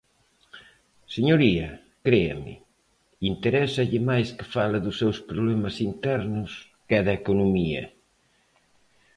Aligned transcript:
Señoría, 1.15 1.69
créame, 2.05 2.55
interésalle 3.31 3.99
máis 4.09 4.27
que 4.37 4.45
fale 4.55 4.77
dos 4.85 4.95
seus 5.01 5.17
problemas 5.29 5.75
internos 5.89 6.49
que 6.87 6.97
de 7.05 7.13
economía. 7.21 7.83